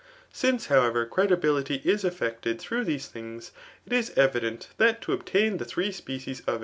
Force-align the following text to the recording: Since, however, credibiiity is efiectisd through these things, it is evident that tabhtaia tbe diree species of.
Since, 0.33 0.65
however, 0.65 1.05
credibiiity 1.05 1.85
is 1.85 2.03
efiectisd 2.03 2.57
through 2.57 2.85
these 2.85 3.07
things, 3.07 3.51
it 3.85 3.93
is 3.93 4.09
evident 4.15 4.69
that 4.79 4.99
tabhtaia 4.99 5.59
tbe 5.59 5.67
diree 5.67 5.93
species 5.93 6.41
of. 6.47 6.59